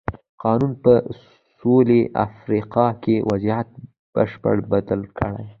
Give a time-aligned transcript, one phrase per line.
[0.43, 0.93] قانون په
[1.57, 3.69] سوېلي افریقا کې وضعیت
[4.13, 5.33] بشپړه بدل کړ.